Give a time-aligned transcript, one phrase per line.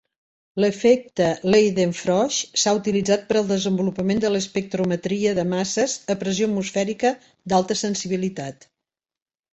[0.63, 1.25] L'efecte
[1.55, 7.13] Leidenfrost s'ha utilitzat per al desenvolupament de l'espectrometria de masses a pressió atmosfèrica
[7.55, 8.67] d'alta sensibilitat.